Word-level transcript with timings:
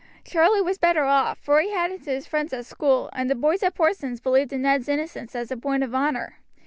Charlie 0.23 0.63
was 0.63 0.79
better 0.79 1.03
off, 1.03 1.37
for 1.37 1.61
he 1.61 1.69
had 1.73 1.91
his 1.91 2.25
friends 2.25 2.53
at 2.53 2.65
school, 2.65 3.11
and 3.13 3.29
the 3.29 3.35
boys 3.35 3.61
at 3.61 3.75
Porson's 3.75 4.19
believed 4.19 4.51
in 4.51 4.63
Ned's 4.63 4.89
innocence 4.89 5.35
as 5.35 5.51
a 5.51 5.57
point 5.57 5.83
of 5.83 5.93
honor. 5.93 6.37